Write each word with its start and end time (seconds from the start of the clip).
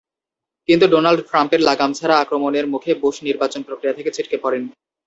কিন্তু 0.69 0.85
ডোনাল্ড 0.87 1.21
ট্রাম্পের 1.29 1.61
লাগামছাড়া 1.69 2.15
আক্রমণের 2.17 2.65
মুখে 2.67 2.91
বুশ 3.03 3.15
নির্বাচন 3.27 3.61
প্রক্রিয়া 3.67 3.97
থেকে 3.97 4.09
ছিটকে 4.15 4.37
পড়েন। 4.43 4.63